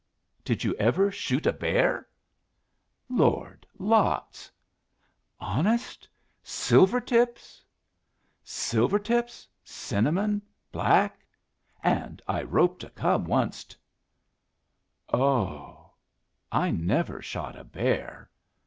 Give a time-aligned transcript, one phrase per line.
[0.43, 2.07] Did you ever shoot a bear?"
[3.07, 3.67] "Lord!
[3.77, 4.51] lots."
[5.39, 6.09] "Honest?
[6.41, 7.63] Silver tips?"
[8.43, 10.41] "Silver tips, cinnamon,
[10.71, 11.23] black;
[11.83, 13.75] and I roped a cub onced."
[15.13, 15.91] "O h!
[16.51, 18.27] I never shot a bear."